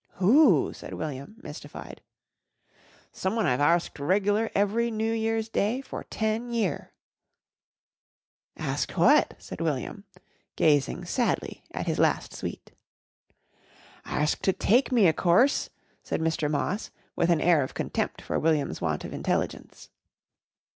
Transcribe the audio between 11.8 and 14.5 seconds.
his last sweet. "Arsked